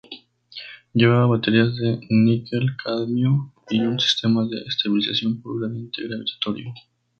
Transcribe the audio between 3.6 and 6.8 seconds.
y un sistema de estabilización por gradiente gravitatorio.